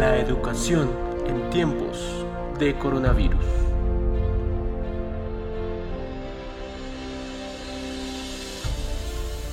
la 0.00 0.16
educación 0.16 0.88
en 1.28 1.50
tiempos 1.50 1.98
de 2.58 2.74
coronavirus. 2.74 3.44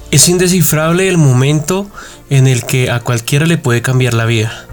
Es 0.10 0.30
indescifrable 0.30 1.10
el 1.10 1.18
momento 1.18 1.88
en 2.30 2.48
el 2.48 2.64
que 2.64 2.90
a 2.90 3.02
cualquiera 3.02 3.46
le 3.46 3.58
puede 3.58 3.82
cambiar 3.82 4.14
la 4.14 4.24
vida, 4.24 4.66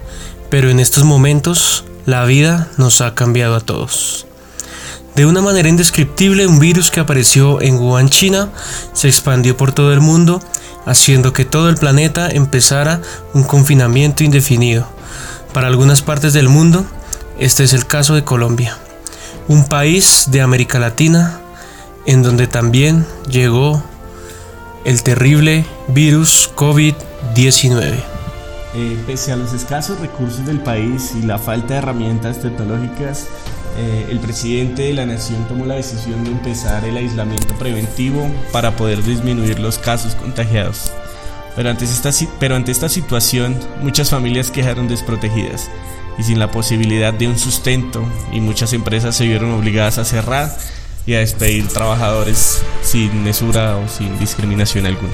pero 0.49 0.69
en 0.69 0.79
estos 0.79 1.03
momentos 1.03 1.83
la 2.05 2.23
vida 2.23 2.69
nos 2.77 3.01
ha 3.01 3.13
cambiado 3.13 3.55
a 3.55 3.59
todos. 3.59 4.27
De 5.15 5.25
una 5.25 5.41
manera 5.41 5.67
indescriptible, 5.67 6.47
un 6.47 6.59
virus 6.59 6.89
que 6.89 7.01
apareció 7.01 7.61
en 7.61 7.79
Wuhan, 7.79 8.07
China, 8.07 8.49
se 8.93 9.09
expandió 9.09 9.57
por 9.57 9.73
todo 9.73 9.91
el 9.91 9.99
mundo, 9.99 10.41
haciendo 10.85 11.33
que 11.33 11.43
todo 11.43 11.67
el 11.67 11.75
planeta 11.75 12.29
empezara 12.29 13.01
un 13.33 13.43
confinamiento 13.43 14.23
indefinido. 14.23 14.94
Para 15.55 15.67
algunas 15.67 16.01
partes 16.01 16.33
del 16.33 16.49
mundo, 16.49 16.85
este 17.39 17.63
es 17.63 17.71
el 17.71 17.87
caso 17.87 18.13
de 18.13 18.25
Colombia, 18.25 18.77
un 19.47 19.65
país 19.69 20.25
de 20.27 20.41
América 20.41 20.79
Latina 20.79 21.39
en 22.05 22.23
donde 22.23 22.47
también 22.47 23.05
llegó 23.29 23.81
el 24.83 25.01
terrible 25.01 25.65
virus 25.87 26.51
COVID-19. 26.57 27.93
Eh, 28.73 28.97
pese 29.07 29.31
a 29.31 29.37
los 29.37 29.53
escasos 29.53 29.97
recursos 30.01 30.45
del 30.45 30.59
país 30.59 31.13
y 31.17 31.25
la 31.25 31.39
falta 31.39 31.75
de 31.75 31.77
herramientas 31.77 32.41
tecnológicas, 32.41 33.27
eh, 33.77 34.07
el 34.09 34.19
presidente 34.19 34.81
de 34.81 34.93
la 34.93 35.05
nación 35.05 35.47
tomó 35.47 35.65
la 35.65 35.75
decisión 35.75 36.21
de 36.25 36.31
empezar 36.31 36.83
el 36.83 36.97
aislamiento 36.97 37.55
preventivo 37.55 38.29
para 38.51 38.75
poder 38.75 39.01
disminuir 39.01 39.59
los 39.59 39.77
casos 39.77 40.15
contagiados. 40.15 40.91
Pero 41.55 41.69
ante 41.69 41.85
esta, 41.85 42.11
pero 42.39 42.55
ante 42.55 42.71
esta 42.71 42.89
situación, 42.89 43.57
muchas 43.81 44.09
familias 44.09 44.51
quedaron 44.51 44.87
desprotegidas 44.87 45.69
y 46.17 46.23
sin 46.23 46.39
la 46.39 46.51
posibilidad 46.51 47.13
de 47.13 47.27
un 47.27 47.37
sustento 47.37 48.03
y 48.31 48.41
muchas 48.41 48.73
empresas 48.73 49.15
se 49.15 49.27
vieron 49.27 49.51
obligadas 49.51 49.97
a 49.97 50.05
cerrar 50.05 50.55
y 51.05 51.13
a 51.13 51.19
despedir 51.19 51.67
trabajadores 51.67 52.61
sin 52.81 53.23
mesura 53.23 53.77
o 53.77 53.87
sin 53.87 54.17
discriminación 54.19 54.85
alguna. 54.85 55.13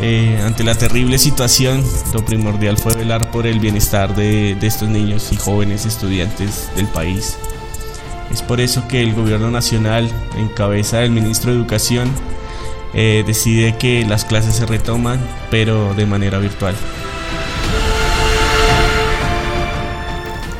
Eh, 0.00 0.38
ante 0.44 0.62
la 0.62 0.74
terrible 0.74 1.18
situación, 1.18 1.82
lo 2.12 2.24
primordial 2.24 2.76
fue 2.76 2.94
velar 2.94 3.30
por 3.30 3.46
el 3.46 3.60
bienestar 3.60 4.14
de, 4.14 4.52
estos 4.60 4.88
niños 4.88 5.32
y 5.32 5.36
jóvenes 5.36 5.86
estudiantes 5.86 6.68
del 6.76 6.86
país. 6.86 7.36
Es 8.30 8.42
por 8.42 8.60
eso 8.60 8.86
que 8.88 9.00
el 9.00 9.14
gobierno 9.14 9.50
nacional, 9.50 10.10
en 10.36 10.48
cabeza 10.48 10.98
del 10.98 11.12
ministro 11.12 11.50
de 11.50 11.58
Educación, 11.58 12.10
eh, 12.96 13.22
decide 13.24 13.76
que 13.76 14.04
las 14.04 14.24
clases 14.24 14.56
se 14.56 14.66
retoman, 14.66 15.20
pero 15.50 15.94
de 15.94 16.06
manera 16.06 16.38
virtual. 16.38 16.74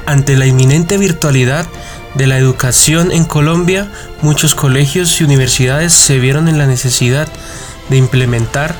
Ante 0.06 0.36
la 0.36 0.46
inminente 0.46 0.98
virtualidad, 0.98 1.66
de 2.16 2.26
la 2.26 2.38
educación 2.38 3.12
en 3.12 3.24
Colombia, 3.24 3.90
muchos 4.22 4.54
colegios 4.54 5.20
y 5.20 5.24
universidades 5.24 5.92
se 5.92 6.18
vieron 6.18 6.48
en 6.48 6.56
la 6.56 6.66
necesidad 6.66 7.28
de 7.90 7.98
implementar 7.98 8.74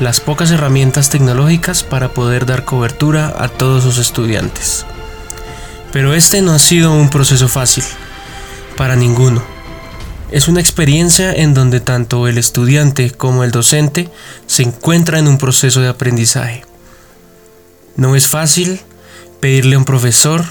las 0.00 0.20
pocas 0.20 0.50
herramientas 0.50 1.10
tecnológicas 1.10 1.82
para 1.82 2.08
poder 2.08 2.46
dar 2.46 2.64
cobertura 2.64 3.34
a 3.38 3.48
todos 3.48 3.84
sus 3.84 3.98
estudiantes. 3.98 4.86
Pero 5.92 6.14
este 6.14 6.40
no 6.40 6.52
ha 6.52 6.58
sido 6.58 6.92
un 6.92 7.10
proceso 7.10 7.48
fácil, 7.48 7.84
para 8.76 8.96
ninguno. 8.96 9.59
Es 10.30 10.46
una 10.46 10.60
experiencia 10.60 11.32
en 11.32 11.54
donde 11.54 11.80
tanto 11.80 12.28
el 12.28 12.38
estudiante 12.38 13.10
como 13.10 13.42
el 13.42 13.50
docente 13.50 14.08
se 14.46 14.62
encuentran 14.62 15.26
en 15.26 15.28
un 15.28 15.38
proceso 15.38 15.80
de 15.80 15.88
aprendizaje. 15.88 16.64
No 17.96 18.14
es 18.14 18.28
fácil 18.28 18.80
pedirle 19.40 19.74
a 19.74 19.78
un 19.78 19.84
profesor 19.84 20.44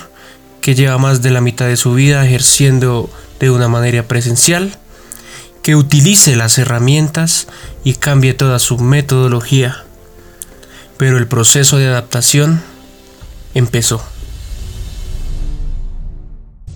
que 0.60 0.76
lleva 0.76 0.98
más 0.98 1.22
de 1.22 1.32
la 1.32 1.40
mitad 1.40 1.68
de 1.68 1.78
su 1.78 1.94
vida 1.94 2.26
ejerciendo 2.26 3.10
de 3.40 3.52
una 3.52 3.70
manera 3.70 4.04
presencial, 4.04 4.78
que 5.64 5.78
utilice 5.78 6.36
las 6.36 6.58
herramientas 6.58 7.48
y 7.86 7.94
cambie 7.94 8.34
toda 8.34 8.60
su 8.60 8.80
metodología. 8.80 9.86
Pero 10.98 11.18
el 11.18 11.28
proceso 11.28 11.78
de 11.78 11.88
adaptación 11.88 12.62
empezó. 13.54 14.04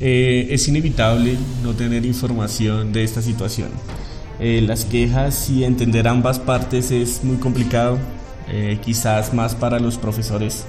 Eh, 0.05 0.53
es 0.53 0.67
inevitable 0.67 1.37
no 1.63 1.71
tener 1.75 2.05
información 2.05 2.91
de 2.91 3.05
esta 3.05 3.21
situación. 3.21 3.69
Eh, 4.37 4.61
las 4.61 4.83
quejas 4.83 5.49
y 5.49 5.63
entender 5.63 6.09
ambas 6.09 6.39
partes 6.39 6.91
es 6.91 7.23
muy 7.23 7.37
complicado, 7.37 7.97
eh, 8.49 8.79
quizás 8.83 9.33
más 9.33 9.55
para 9.55 9.79
los 9.79 9.97
profesores 9.97 10.65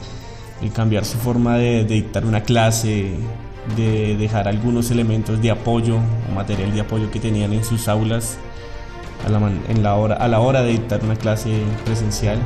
cambiar 0.72 1.04
su 1.04 1.18
forma 1.18 1.58
de, 1.58 1.84
dictar 1.84 2.24
una 2.24 2.44
clase, 2.44 3.10
de 3.76 4.16
dejar 4.16 4.46
algunos 4.46 4.92
elementos 4.92 5.42
de 5.42 5.50
apoyo 5.50 5.96
o 5.96 6.34
material 6.34 6.72
de 6.72 6.80
apoyo 6.82 7.10
que 7.10 7.18
tenían 7.18 7.52
en 7.52 7.64
sus 7.64 7.88
aulas 7.88 8.38
a 9.26 9.30
la, 9.30 9.50
la 9.82 9.94
hora, 9.96 10.14
a 10.14 10.28
la 10.28 10.38
hora 10.38 10.62
de 10.62 10.70
dictar 10.70 11.04
una 11.04 11.16
clase 11.16 11.50
presencial 11.84 12.38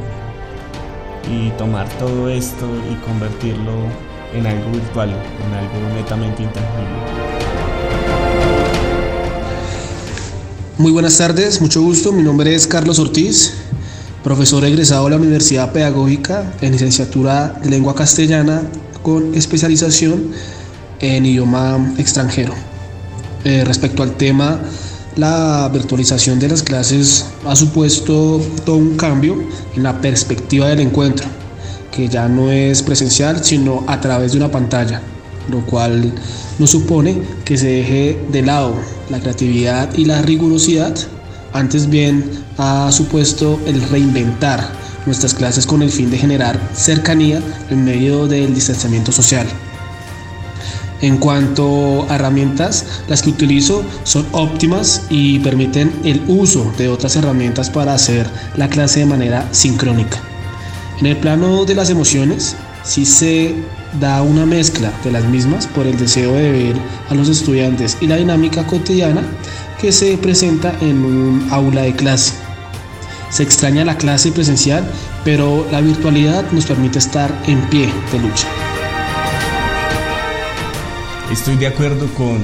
y 1.30 1.50
tomar 1.58 1.86
todo 1.98 2.30
esto 2.30 2.66
y 2.90 2.94
convertirlo 3.06 4.07
en 4.34 4.46
algo 4.46 4.70
virtual, 4.70 5.10
en 5.10 5.54
algo 5.54 5.94
netamente 5.94 6.42
intangible. 6.42 7.28
Muy 10.78 10.92
buenas 10.92 11.18
tardes, 11.18 11.60
mucho 11.60 11.82
gusto. 11.82 12.12
Mi 12.12 12.22
nombre 12.22 12.54
es 12.54 12.66
Carlos 12.66 12.98
Ortiz, 12.98 13.54
profesor 14.22 14.64
egresado 14.64 15.04
de 15.04 15.10
la 15.10 15.16
Universidad 15.16 15.72
Pedagógica 15.72 16.52
en 16.60 16.72
licenciatura 16.72 17.48
de 17.62 17.70
lengua 17.70 17.94
castellana 17.94 18.62
con 19.02 19.34
especialización 19.34 20.32
en 21.00 21.26
idioma 21.26 21.94
extranjero. 21.98 22.54
Eh, 23.44 23.64
respecto 23.64 24.02
al 24.02 24.12
tema, 24.12 24.60
la 25.16 25.68
virtualización 25.72 26.38
de 26.38 26.48
las 26.48 26.62
clases 26.62 27.26
ha 27.44 27.56
supuesto 27.56 28.40
todo 28.64 28.76
un 28.76 28.96
cambio 28.96 29.36
en 29.74 29.82
la 29.82 30.00
perspectiva 30.00 30.68
del 30.68 30.80
encuentro, 30.80 31.26
que 31.92 32.08
ya 32.08 32.28
no 32.28 32.50
es 32.50 32.82
presencial, 32.82 33.44
sino 33.44 33.84
a 33.86 34.00
través 34.00 34.32
de 34.32 34.38
una 34.38 34.50
pantalla, 34.50 35.00
lo 35.50 35.64
cual 35.66 36.12
nos 36.58 36.70
supone 36.70 37.22
que 37.44 37.56
se 37.56 37.68
deje 37.68 38.18
de 38.30 38.42
lado 38.42 38.74
la 39.10 39.20
creatividad 39.20 39.94
y 39.96 40.04
la 40.04 40.22
rigurosidad 40.22 40.94
antes 41.52 41.88
bien 41.88 42.24
ha 42.58 42.90
supuesto 42.92 43.58
el 43.66 43.80
reinventar 43.88 44.68
nuestras 45.06 45.32
clases 45.32 45.66
con 45.66 45.82
el 45.82 45.90
fin 45.90 46.10
de 46.10 46.18
generar 46.18 46.60
cercanía 46.74 47.40
en 47.70 47.84
medio 47.84 48.26
del 48.26 48.54
distanciamiento 48.54 49.12
social. 49.12 49.46
En 51.00 51.18
cuanto 51.18 52.06
a 52.10 52.16
herramientas, 52.16 52.84
las 53.08 53.22
que 53.22 53.30
utilizo 53.30 53.84
son 54.02 54.26
óptimas 54.32 55.02
y 55.08 55.38
permiten 55.38 55.92
el 56.04 56.22
uso 56.26 56.70
de 56.76 56.88
otras 56.88 57.14
herramientas 57.16 57.70
para 57.70 57.94
hacer 57.94 58.28
la 58.56 58.68
clase 58.68 59.00
de 59.00 59.06
manera 59.06 59.48
sincrónica. 59.52 60.27
En 61.00 61.06
el 61.06 61.16
plano 61.16 61.64
de 61.64 61.76
las 61.76 61.90
emociones, 61.90 62.56
sí 62.82 63.06
se 63.06 63.54
da 64.00 64.20
una 64.22 64.44
mezcla 64.44 64.90
de 65.04 65.12
las 65.12 65.24
mismas 65.24 65.68
por 65.68 65.86
el 65.86 65.96
deseo 65.96 66.34
de 66.34 66.50
ver 66.50 66.76
a 67.08 67.14
los 67.14 67.28
estudiantes 67.28 67.96
y 68.00 68.08
la 68.08 68.16
dinámica 68.16 68.66
cotidiana 68.66 69.22
que 69.80 69.92
se 69.92 70.18
presenta 70.18 70.74
en 70.80 71.04
un 71.04 71.48
aula 71.52 71.82
de 71.82 71.94
clase. 71.94 72.32
Se 73.30 73.44
extraña 73.44 73.84
la 73.84 73.96
clase 73.96 74.32
presencial, 74.32 74.84
pero 75.24 75.68
la 75.70 75.80
virtualidad 75.80 76.50
nos 76.50 76.66
permite 76.66 76.98
estar 76.98 77.32
en 77.46 77.60
pie 77.68 77.88
de 78.10 78.18
lucha. 78.18 78.48
Estoy 81.30 81.56
de 81.58 81.68
acuerdo 81.68 82.08
con, 82.14 82.40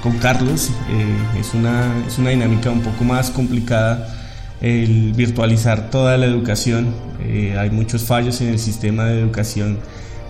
con 0.00 0.16
Carlos, 0.18 0.70
eh, 0.90 1.40
es, 1.40 1.54
una, 1.54 1.92
es 2.06 2.18
una 2.18 2.30
dinámica 2.30 2.70
un 2.70 2.82
poco 2.82 3.02
más 3.02 3.30
complicada 3.30 4.25
el 4.60 5.12
virtualizar 5.12 5.90
toda 5.90 6.16
la 6.16 6.26
educación. 6.26 6.94
Eh, 7.26 7.56
hay 7.58 7.70
muchos 7.70 8.04
fallos 8.04 8.40
en 8.40 8.48
el 8.48 8.58
sistema 8.58 9.04
de 9.04 9.20
educación 9.20 9.78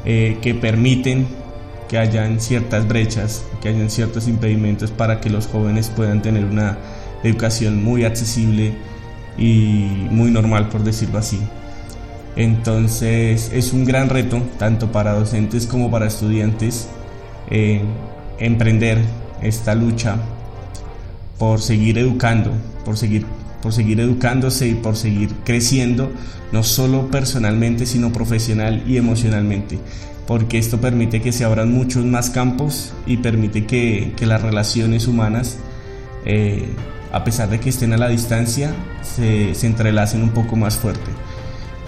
eh, 0.04 0.38
que 0.42 0.54
permiten 0.54 1.26
que 1.88 1.98
hayan 1.98 2.40
ciertas 2.40 2.86
brechas, 2.88 3.44
que 3.60 3.68
hayan 3.68 3.90
ciertos 3.90 4.28
impedimentos 4.28 4.90
para 4.90 5.20
que 5.20 5.30
los 5.30 5.46
jóvenes 5.46 5.90
puedan 5.94 6.22
tener 6.22 6.44
una 6.44 6.78
educación 7.22 7.82
muy 7.82 8.04
accesible 8.04 8.74
y 9.38 10.06
muy 10.10 10.30
normal, 10.30 10.68
por 10.68 10.82
decirlo 10.82 11.18
así. 11.18 11.40
Entonces 12.36 13.50
es 13.52 13.72
un 13.72 13.84
gran 13.84 14.08
reto, 14.10 14.42
tanto 14.58 14.92
para 14.92 15.14
docentes 15.14 15.66
como 15.66 15.90
para 15.90 16.06
estudiantes, 16.06 16.88
eh, 17.50 17.80
emprender 18.38 18.98
esta 19.42 19.74
lucha 19.74 20.16
por 21.38 21.60
seguir 21.60 21.98
educando, 21.98 22.52
por 22.84 22.96
seguir, 22.96 23.26
por 23.62 23.72
seguir 23.72 24.00
educándose 24.00 24.68
y 24.68 24.74
por 24.74 24.96
seguir 24.96 25.30
creciendo, 25.44 26.10
no 26.52 26.62
solo 26.62 27.10
personalmente, 27.10 27.86
sino 27.86 28.12
profesional 28.12 28.82
y 28.86 28.96
emocionalmente 28.96 29.78
porque 30.26 30.58
esto 30.58 30.80
permite 30.80 31.22
que 31.22 31.30
se 31.30 31.44
abran 31.44 31.72
muchos 31.72 32.04
más 32.04 32.30
campos 32.30 32.92
y 33.06 33.18
permite 33.18 33.64
que, 33.64 34.12
las 34.22 34.42
relaciones 34.42 35.06
humanas, 35.06 35.58
eh, 36.24 36.66
a 37.12 37.22
pesar 37.22 37.48
de 37.48 37.60
que 37.60 37.68
estén 37.68 37.92
a 37.92 37.96
la 37.96 38.08
distancia, 38.08 38.74
se, 39.02 39.54
se, 39.54 39.66
entrelacen 39.68 40.24
un 40.24 40.30
poco 40.30 40.56
más 40.56 40.76
fuerte. 40.76 41.10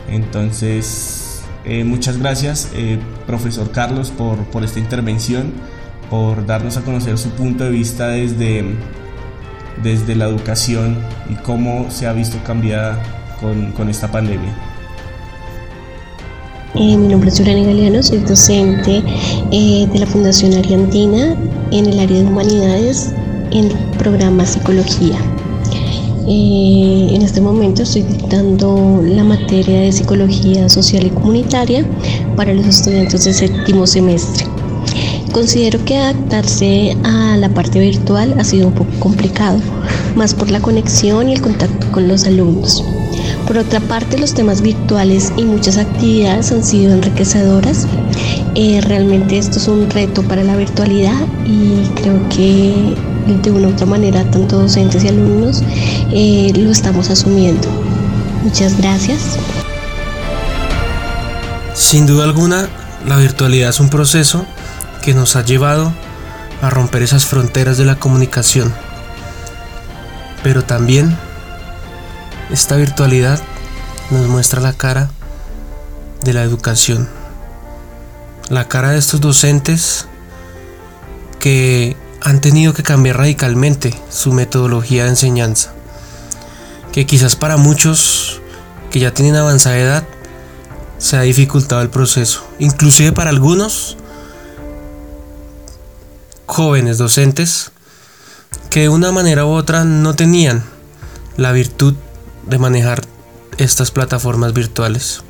Entonces, 0.09 1.29
Eh, 1.65 1.85
muchas 1.85 2.19
gracias, 2.19 2.71
eh, 2.75 2.99
profesor 3.27 3.71
Carlos, 3.73 4.11
por, 4.11 4.39
por 4.47 4.65
esta 4.65 4.79
intervención, 4.79 5.53
por 6.09 6.47
darnos 6.47 6.79
a 6.79 6.83
conocer 6.83 7.19
su 7.19 7.29
punto 7.31 7.65
de 7.65 7.71
vista 7.71 8.09
desde, 8.09 8.65
desde 9.83 10.15
la 10.15 10.27
educación 10.27 10.97
y 11.31 11.35
cómo 11.35 11.91
se 11.91 12.07
ha 12.07 12.13
visto 12.13 12.39
cambiada 12.45 13.03
con, 13.41 13.73
con 13.73 13.89
esta 13.89 14.11
pandemia. 14.11 14.53
Eh, 16.75 16.97
mi 16.97 17.09
nombre 17.09 17.31
es 17.31 17.39
Yurani 17.39 17.65
Galeano, 17.65 18.03
soy 18.03 18.19
docente 18.19 19.03
eh, 19.51 19.89
de 19.91 19.99
la 19.99 20.07
Fundación 20.07 20.55
Argentina 20.55 21.35
en 21.71 21.87
el 21.87 21.99
área 21.99 22.19
de 22.19 22.25
humanidades 22.25 23.13
en 23.51 23.67
el 23.67 23.73
programa 23.99 24.45
Psicología. 24.45 25.17
Eh, 26.29 27.09
en 27.11 27.23
este 27.23 27.41
momento 27.41 27.83
estoy 27.83 28.03
dictando 28.03 29.03
la 29.03 29.25
materia 29.25 29.81
de 29.81 29.93
Psicología 29.93 30.69
Social 30.69 31.07
y 31.07 31.11
Comunitaria 31.11 31.87
para 32.37 32.53
los 32.53 32.67
estudiantes 32.67 33.25
de 33.25 33.33
séptimo 33.33 33.87
semestre. 33.87 34.58
Considero 35.33 35.85
que 35.85 35.97
adaptarse 35.97 36.97
a 37.05 37.37
la 37.37 37.49
parte 37.51 37.79
virtual 37.79 38.35
ha 38.39 38.45
sido 38.45 38.69
un 38.69 38.75
poco 38.75 38.91
complicado, 38.99 39.59
más 40.17 40.35
por 40.35 40.51
la 40.51 40.61
conexión 40.61 41.29
y 41.29 41.35
el 41.35 41.41
contacto 41.41 41.87
con 41.93 42.09
los 42.09 42.25
alumnos. 42.25 42.83
Por 43.47 43.59
otra 43.59 43.81
parte, 43.81 44.19
los 44.19 44.35
temas 44.35 44.61
virtuales 44.63 45.33
y 45.37 45.45
muchas 45.45 45.79
actividades 45.79 46.53
han 46.53 46.65
sido 46.65 46.93
enriquecedoras. 46.93 47.87
Eh, 48.55 48.81
realmente 48.83 49.39
esto 49.39 49.59
es 49.59 49.69
un 49.69 49.89
reto 49.91 50.23
para 50.23 50.43
la 50.43 50.57
virtualidad 50.57 51.21
y 51.47 51.83
creo 52.01 52.29
que 52.29 52.95
de 53.43 53.51
una 53.51 53.69
u 53.69 53.71
otra 53.73 53.87
manera, 53.87 54.29
tanto 54.31 54.59
docentes 54.59 55.05
y 55.05 55.09
alumnos, 55.09 55.63
eh, 56.13 56.53
lo 56.57 56.71
estamos 56.71 57.11
asumiendo. 57.11 57.69
Muchas 58.43 58.77
gracias. 58.79 59.39
Sin 61.75 62.07
duda 62.07 62.25
alguna, 62.25 62.69
la 63.07 63.17
virtualidad 63.19 63.71
es 63.71 63.81
un 63.81 63.89
proceso 63.89 64.45
que 65.09 65.15
nos 65.15 65.37
ha 65.37 65.43
llevado 65.43 65.91
a 66.61 66.69
romper 66.69 67.01
esas 67.01 67.25
fronteras 67.25 67.79
de 67.79 67.87
la 67.87 67.99
comunicación. 67.99 68.75
Pero 70.43 70.65
también 70.65 71.17
esta 72.51 72.77
virtualidad 72.77 73.41
nos 74.11 74.27
muestra 74.27 74.61
la 74.61 74.75
cara 74.75 75.09
de 76.25 76.35
la 76.35 76.43
educación. 76.43 77.09
La 78.51 78.69
cara 78.69 78.91
de 78.91 78.99
estos 78.99 79.23
docentes 79.23 80.09
que 81.41 81.97
han 82.21 82.43
tenido 82.43 82.75
que 82.75 82.83
cambiar 82.83 83.17
radicalmente 83.17 83.95
su 84.11 84.35
metodología 84.35 85.05
de 85.05 85.09
enseñanza. 85.09 85.73
Que 86.93 87.07
quizás 87.07 87.35
para 87.35 87.57
muchos 87.57 88.43
que 88.91 89.01
ya 89.01 89.15
tienen 89.15 89.37
avanzada 89.37 89.79
edad 89.79 90.05
se 90.99 91.17
ha 91.17 91.23
dificultado 91.23 91.81
el 91.81 91.89
proceso. 91.89 92.47
Inclusive 92.59 93.13
para 93.13 93.31
algunos 93.31 93.97
jóvenes 96.49 96.99
docentes 96.99 97.71
que 98.71 98.81
de 98.81 98.89
una 98.89 99.13
manera 99.13 99.45
u 99.45 99.51
otra 99.51 99.85
no 99.85 100.17
tenían 100.17 100.65
la 101.37 101.53
virtud 101.53 101.95
de 102.47 102.59
manejar 102.59 103.03
estas 103.59 103.91
plataformas 103.91 104.55
virtuales. 104.55 105.23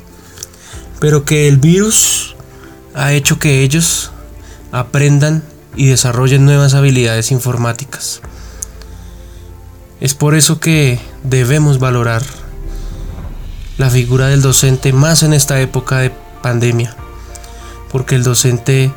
Pero 0.99 1.25
que 1.25 1.47
el 1.47 1.57
virus 1.57 2.35
ha 2.95 3.13
hecho 3.13 3.37
que 3.37 3.61
ellos 3.63 4.11
aprendan 4.71 5.43
y 5.75 5.87
desarrollen 5.87 6.45
nuevas 6.45 6.73
habilidades 6.73 7.31
informáticas. 7.31 8.21
Es 9.99 10.13
por 10.13 10.35
eso 10.35 10.59
que 10.59 10.99
debemos 11.23 11.79
valorar 11.79 12.23
la 13.77 13.89
figura 13.89 14.27
del 14.27 14.41
docente 14.41 14.93
más 14.93 15.23
en 15.23 15.33
esta 15.33 15.59
época 15.59 15.99
de 15.99 16.11
pandemia, 16.41 16.95
porque 17.91 18.15
el 18.15 18.23
docente 18.23 18.91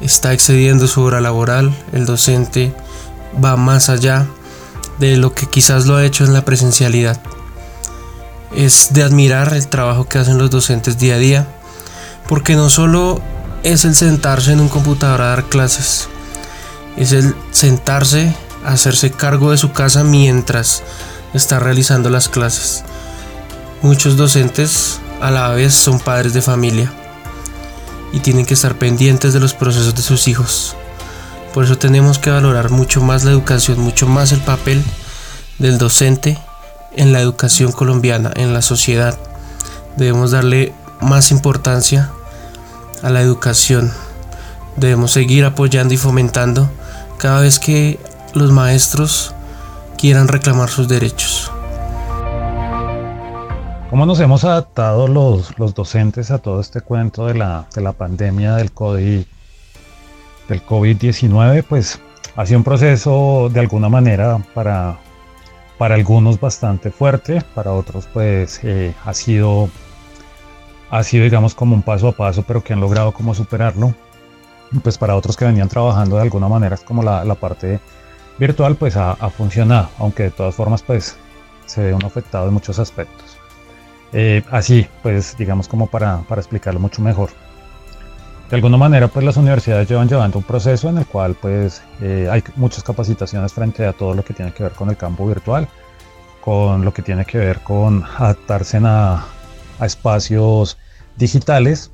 está 0.00 0.32
excediendo 0.32 0.86
su 0.86 1.02
hora 1.02 1.20
laboral, 1.20 1.74
el 1.92 2.06
docente 2.06 2.74
va 3.42 3.56
más 3.56 3.88
allá 3.88 4.26
de 4.98 5.16
lo 5.16 5.34
que 5.34 5.46
quizás 5.46 5.86
lo 5.86 5.96
ha 5.96 6.04
hecho 6.04 6.24
en 6.24 6.32
la 6.32 6.44
presencialidad 6.44 7.20
es 8.56 8.88
de 8.92 9.02
admirar 9.02 9.52
el 9.52 9.68
trabajo 9.68 10.08
que 10.08 10.18
hacen 10.18 10.38
los 10.38 10.50
docentes 10.50 10.98
día 10.98 11.14
a 11.14 11.18
día, 11.18 11.46
porque 12.26 12.56
no 12.56 12.70
solo 12.70 13.20
es 13.62 13.84
el 13.84 13.94
sentarse 13.94 14.52
en 14.52 14.60
un 14.60 14.68
computador 14.68 15.20
a 15.22 15.26
dar 15.28 15.44
clases, 15.44 16.08
es 16.96 17.12
el 17.12 17.34
sentarse 17.50 18.34
a 18.64 18.72
hacerse 18.72 19.10
cargo 19.10 19.50
de 19.50 19.58
su 19.58 19.72
casa 19.72 20.04
mientras 20.04 20.82
está 21.34 21.58
realizando 21.58 22.08
las 22.08 22.28
clases. 22.28 22.82
Muchos 23.82 24.16
docentes 24.16 25.00
a 25.20 25.30
la 25.30 25.50
vez 25.50 25.74
son 25.74 26.00
padres 26.00 26.32
de 26.32 26.42
familia 26.42 26.90
y 28.16 28.20
tienen 28.20 28.46
que 28.46 28.54
estar 28.54 28.78
pendientes 28.78 29.34
de 29.34 29.40
los 29.40 29.52
procesos 29.52 29.94
de 29.94 30.00
sus 30.00 30.26
hijos. 30.26 30.74
Por 31.52 31.64
eso 31.64 31.76
tenemos 31.76 32.18
que 32.18 32.30
valorar 32.30 32.70
mucho 32.70 33.02
más 33.02 33.24
la 33.24 33.30
educación, 33.30 33.78
mucho 33.78 34.06
más 34.06 34.32
el 34.32 34.40
papel 34.40 34.82
del 35.58 35.76
docente 35.76 36.38
en 36.96 37.12
la 37.12 37.20
educación 37.20 37.72
colombiana, 37.72 38.32
en 38.34 38.54
la 38.54 38.62
sociedad. 38.62 39.18
Debemos 39.98 40.30
darle 40.30 40.72
más 41.02 41.30
importancia 41.30 42.10
a 43.02 43.10
la 43.10 43.20
educación. 43.20 43.92
Debemos 44.76 45.12
seguir 45.12 45.44
apoyando 45.44 45.92
y 45.92 45.98
fomentando 45.98 46.70
cada 47.18 47.40
vez 47.40 47.58
que 47.58 48.00
los 48.32 48.50
maestros 48.50 49.34
quieran 49.98 50.28
reclamar 50.28 50.70
sus 50.70 50.88
derechos. 50.88 51.50
¿Cómo 53.96 54.04
nos 54.04 54.20
hemos 54.20 54.44
adaptado 54.44 55.08
los, 55.08 55.58
los 55.58 55.74
docentes 55.74 56.30
a 56.30 56.36
todo 56.36 56.60
este 56.60 56.82
cuento 56.82 57.24
de 57.24 57.32
la, 57.32 57.66
de 57.74 57.80
la 57.80 57.94
pandemia 57.94 58.54
del 58.56 58.70
COVID, 58.70 59.24
del 60.50 60.66
COVID-19? 60.66 61.64
Pues 61.66 61.98
ha 62.36 62.44
sido 62.44 62.58
un 62.58 62.64
proceso 62.64 63.48
de 63.50 63.58
alguna 63.58 63.88
manera 63.88 64.36
para 64.52 64.98
para 65.78 65.94
algunos 65.94 66.38
bastante 66.38 66.90
fuerte, 66.90 67.42
para 67.54 67.72
otros 67.72 68.06
pues 68.12 68.60
eh, 68.64 68.94
ha 69.02 69.14
sido 69.14 69.70
ha 70.90 71.02
sido 71.02 71.24
digamos 71.24 71.54
como 71.54 71.74
un 71.74 71.80
paso 71.80 72.08
a 72.08 72.12
paso, 72.12 72.44
pero 72.46 72.62
que 72.62 72.74
han 72.74 72.80
logrado 72.80 73.12
como 73.12 73.34
superarlo. 73.34 73.94
Pues 74.82 74.98
para 74.98 75.16
otros 75.16 75.38
que 75.38 75.46
venían 75.46 75.70
trabajando 75.70 76.16
de 76.16 76.22
alguna 76.22 76.48
manera 76.48 76.74
es 76.74 76.82
como 76.82 77.02
la, 77.02 77.34
parte 77.36 77.80
virtual 78.38 78.76
pues 78.76 78.94
ha, 78.98 79.14
funcionado, 79.30 79.88
aunque 79.98 80.24
de 80.24 80.32
todas 80.32 80.54
formas 80.54 80.82
pues 80.82 81.16
se 81.64 81.82
ve 81.82 81.94
un 81.94 82.04
afectado 82.04 82.48
en 82.48 82.52
muchos 82.52 82.78
aspectos. 82.78 83.38
Eh, 84.12 84.42
así 84.50 84.86
pues 85.02 85.36
digamos 85.36 85.68
como 85.68 85.88
para, 85.88 86.20
para 86.28 86.40
explicarlo 86.40 86.78
mucho 86.78 87.02
mejor 87.02 87.30
de 88.50 88.56
alguna 88.56 88.76
manera 88.76 89.08
pues 89.08 89.24
las 89.24 89.36
universidades 89.36 89.88
llevan 89.88 90.08
llevando 90.08 90.38
un 90.38 90.44
proceso 90.44 90.88
en 90.88 90.98
el 90.98 91.06
cual 91.06 91.34
pues 91.34 91.82
eh, 92.00 92.28
hay 92.30 92.42
muchas 92.54 92.84
capacitaciones 92.84 93.52
frente 93.52 93.84
a 93.84 93.92
todo 93.92 94.14
lo 94.14 94.24
que 94.24 94.34
tiene 94.34 94.52
que 94.52 94.62
ver 94.62 94.72
con 94.72 94.88
el 94.88 94.96
campo 94.96 95.26
virtual, 95.26 95.68
con 96.40 96.84
lo 96.84 96.94
que 96.94 97.02
tiene 97.02 97.24
que 97.24 97.38
ver 97.38 97.60
con 97.60 98.04
adaptarse 98.04 98.78
a, 98.82 99.24
espacios 99.82 100.78
digitales, 101.16 101.90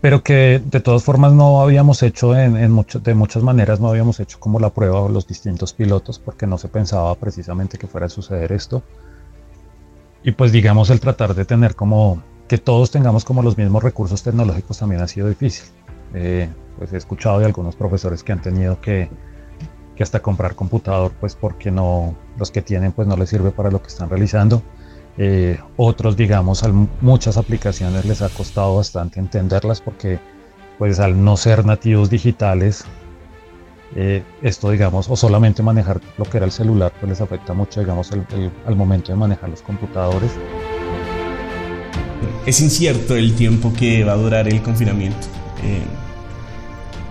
pero 0.00 0.24
que 0.24 0.60
de 0.64 0.80
todas 0.80 1.04
formas 1.04 1.32
no 1.32 1.60
habíamos 1.60 2.02
hecho 2.02 2.36
en, 2.36 2.54
de 2.54 3.14
muchas 3.14 3.42
maneras, 3.44 3.78
no 3.78 3.88
habíamos 3.88 4.18
hecho 4.18 4.40
como 4.40 4.58
la 4.58 4.70
prueba 4.70 5.00
o 5.00 5.08
los 5.08 5.28
distintos 5.28 5.72
pilotos 5.74 6.18
porque 6.18 6.46
no 6.46 6.58
se 6.58 6.66
pensaba 6.68 7.14
precisamente 7.14 7.78
que 7.78 7.86
fuera 7.86 8.06
a 8.06 8.08
suceder 8.08 8.50
esto. 8.50 8.82
Y 10.24 10.32
pues 10.32 10.52
digamos 10.52 10.88
el 10.88 11.00
tratar 11.00 11.34
de 11.34 11.44
tener 11.44 11.74
como 11.74 12.22
que 12.48 12.56
todos 12.58 12.90
tengamos 12.90 13.24
como 13.24 13.42
los 13.42 13.58
mismos 13.58 13.82
recursos 13.82 14.22
tecnológicos 14.22 14.78
también 14.78 15.02
ha 15.02 15.08
sido 15.08 15.28
difícil. 15.28 15.66
Eh, 16.14 16.48
pues 16.78 16.92
he 16.92 16.96
escuchado 16.96 17.38
de 17.38 17.46
algunos 17.46 17.76
profesores 17.76 18.24
que 18.24 18.32
han 18.32 18.40
tenido 18.40 18.80
que, 18.80 19.10
que, 19.94 20.02
hasta 20.02 20.20
comprar 20.20 20.54
computador, 20.54 21.12
pues 21.20 21.34
porque 21.34 21.70
no, 21.70 22.16
los 22.38 22.50
que 22.50 22.62
tienen 22.62 22.92
pues 22.92 23.06
no 23.06 23.16
les 23.16 23.28
sirve 23.28 23.50
para 23.50 23.70
lo 23.70 23.82
que 23.82 23.88
están 23.88 24.08
realizando. 24.08 24.62
Eh, 25.18 25.58
otros, 25.76 26.16
digamos, 26.16 26.64
muchas 27.00 27.36
aplicaciones 27.36 28.04
les 28.04 28.22
ha 28.22 28.28
costado 28.30 28.76
bastante 28.76 29.20
entenderlas 29.20 29.80
porque 29.80 30.18
pues 30.78 30.98
al 31.00 31.22
no 31.22 31.36
ser 31.36 31.64
nativos 31.64 32.10
digitales, 32.10 32.84
eh, 33.94 34.22
esto 34.42 34.70
digamos, 34.70 35.08
o 35.08 35.16
solamente 35.16 35.62
manejar 35.62 36.00
lo 36.18 36.24
que 36.24 36.36
era 36.38 36.46
el 36.46 36.52
celular, 36.52 36.92
pues 36.98 37.10
les 37.10 37.20
afecta 37.20 37.54
mucho, 37.54 37.80
digamos, 37.80 38.10
al 38.66 38.76
momento 38.76 39.12
de 39.12 39.16
manejar 39.16 39.50
los 39.50 39.62
computadores 39.62 40.32
es 42.46 42.60
incierto 42.60 43.16
el 43.16 43.34
tiempo 43.34 43.72
que 43.72 44.04
va 44.04 44.12
a 44.12 44.16
durar 44.16 44.48
el 44.48 44.62
confinamiento. 44.62 45.26
Eh, 45.62 45.82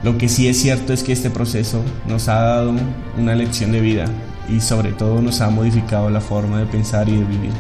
lo 0.04 0.18
que 0.18 0.30
sí 0.30 0.48
es 0.48 0.62
cierto 0.62 0.94
es 0.94 1.04
que 1.04 1.14
este 1.14 1.30
proceso 1.30 1.82
nos 2.08 2.28
ha 2.28 2.40
dado 2.40 2.74
una 3.18 3.36
lección 3.36 3.72
de 3.72 3.82
vida 3.82 4.06
y 4.50 4.60
sobre 4.60 4.92
todo 4.92 5.22
nos 5.22 5.42
ha 5.42 5.50
modificado 5.50 6.10
la 6.10 6.22
forma 6.22 6.60
de 6.60 6.66
pensar 6.66 7.10
y 7.10 7.14
de 7.14 7.24
vivir. 7.24 7.54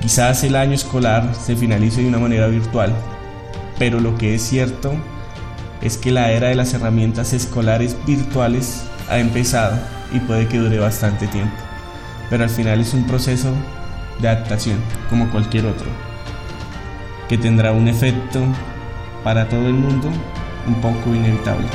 Quizás 0.00 0.42
el 0.44 0.56
año 0.56 0.72
escolar 0.72 1.34
se 1.34 1.54
finalice 1.54 2.02
de 2.02 2.08
una 2.08 2.18
manera 2.18 2.46
virtual, 2.46 2.94
pero 3.78 4.00
lo 4.00 4.16
que 4.16 4.34
es 4.34 4.42
cierto 4.42 4.94
es 5.82 5.98
que 5.98 6.12
la 6.12 6.30
era 6.30 6.48
de 6.48 6.54
las 6.54 6.72
herramientas 6.74 7.32
escolares 7.32 7.96
virtuales 8.06 8.84
ha 9.08 9.18
empezado 9.18 9.78
y 10.12 10.20
puede 10.20 10.46
que 10.46 10.58
dure 10.58 10.78
bastante 10.78 11.26
tiempo, 11.26 11.56
pero 12.30 12.44
al 12.44 12.50
final 12.50 12.80
es 12.80 12.94
un 12.94 13.06
proceso 13.06 13.52
de 14.20 14.28
adaptación 14.28 14.78
como 15.10 15.30
cualquier 15.30 15.66
otro 15.66 15.86
que 17.28 17.38
tendrá 17.38 17.72
un 17.72 17.88
efecto 17.88 18.40
para 19.24 19.48
todo 19.48 19.66
el 19.66 19.74
mundo 19.74 20.10
un 20.66 20.74
poco 20.80 21.14
inevitable. 21.14 21.66